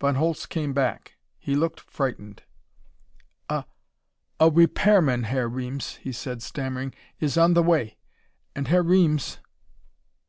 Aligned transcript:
Von 0.00 0.16
Holtz 0.16 0.44
came 0.44 0.72
back. 0.72 1.14
He 1.38 1.54
looked 1.54 1.78
frightened. 1.78 2.42
"A 3.48 3.64
a 4.40 4.50
repairman, 4.50 5.22
Herr 5.22 5.46
Reames," 5.48 5.98
he 6.02 6.10
said, 6.10 6.42
stammering, 6.42 6.92
"is 7.20 7.38
on 7.38 7.54
the 7.54 7.62
way. 7.62 7.96
And 8.56 8.66
Herr 8.66 8.82
Reames...." 8.82 9.38